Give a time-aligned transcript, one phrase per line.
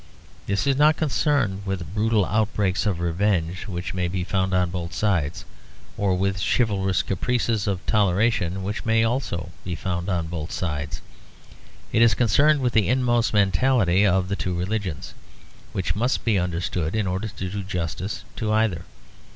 [0.47, 4.95] This is not concerned with brutal outbreaks of revenge which may be found on both
[4.95, 5.45] sides,
[5.95, 11.01] or with chivalrous caprices of toleration, which may also be found on both sides;
[11.93, 15.13] it is concerned with the inmost mentality of the two religions,
[15.71, 18.85] which must be understood in order to do justice to either.